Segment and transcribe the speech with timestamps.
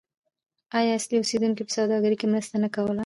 [0.77, 2.99] آیا اصلي اوسیدونکو په سوداګرۍ کې مرسته نه کوله؟